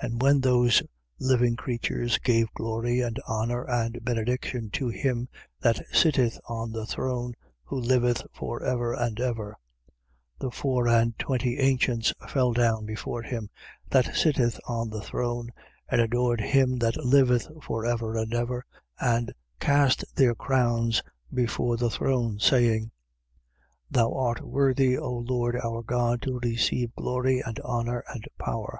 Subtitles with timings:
[0.00, 0.06] 4:9.
[0.08, 0.82] And when those
[1.18, 5.28] living creatures gave glory and honour and benediction to him
[5.60, 7.34] that sitteth on the throne,
[7.64, 9.56] who liveth for ever and ever:
[10.38, 10.38] 4:10.
[10.38, 13.50] The four and twenty ancients fell down before him
[13.90, 15.50] that sitteth on the throne
[15.88, 18.64] and adored him that liveth for ever and ever
[19.00, 21.02] and cast their crowns
[21.34, 22.90] before the throne, saying: 4:11.
[23.90, 28.78] Thou art worthy, O Lord our God, to receive glory and honour and power.